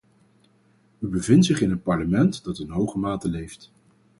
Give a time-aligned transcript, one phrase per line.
[0.99, 3.71] U bevindt zich in een parlement dat in hoge mate leeft.